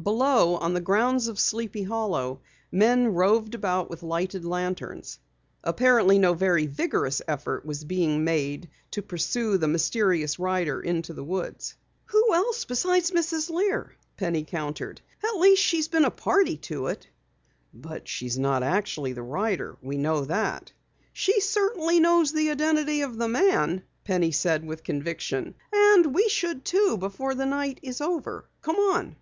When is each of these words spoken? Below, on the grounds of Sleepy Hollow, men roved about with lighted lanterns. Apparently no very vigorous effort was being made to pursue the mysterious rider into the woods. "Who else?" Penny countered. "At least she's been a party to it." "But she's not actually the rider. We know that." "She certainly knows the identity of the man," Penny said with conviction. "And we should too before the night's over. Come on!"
Below, 0.00 0.56
on 0.56 0.74
the 0.74 0.82
grounds 0.82 1.26
of 1.26 1.38
Sleepy 1.40 1.82
Hollow, 1.82 2.42
men 2.70 3.14
roved 3.14 3.54
about 3.54 3.88
with 3.88 4.02
lighted 4.02 4.44
lanterns. 4.44 5.18
Apparently 5.64 6.18
no 6.18 6.34
very 6.34 6.66
vigorous 6.66 7.22
effort 7.26 7.64
was 7.64 7.82
being 7.82 8.22
made 8.22 8.68
to 8.90 9.00
pursue 9.00 9.56
the 9.56 9.66
mysterious 9.66 10.38
rider 10.38 10.82
into 10.82 11.14
the 11.14 11.24
woods. 11.24 11.76
"Who 12.04 12.34
else?" 12.34 12.64
Penny 14.16 14.44
countered. 14.44 15.00
"At 15.24 15.40
least 15.40 15.62
she's 15.62 15.88
been 15.88 16.04
a 16.04 16.10
party 16.10 16.58
to 16.68 16.88
it." 16.88 17.08
"But 17.72 18.06
she's 18.06 18.38
not 18.38 18.62
actually 18.62 19.14
the 19.14 19.22
rider. 19.22 19.76
We 19.80 19.96
know 19.96 20.26
that." 20.26 20.72
"She 21.14 21.40
certainly 21.40 22.00
knows 22.00 22.32
the 22.32 22.50
identity 22.50 23.00
of 23.00 23.16
the 23.16 23.28
man," 23.28 23.82
Penny 24.04 24.30
said 24.30 24.62
with 24.64 24.84
conviction. 24.84 25.54
"And 25.72 26.14
we 26.14 26.28
should 26.28 26.66
too 26.66 26.98
before 26.98 27.34
the 27.34 27.46
night's 27.46 28.02
over. 28.02 28.44
Come 28.60 28.76
on!" 28.76 29.16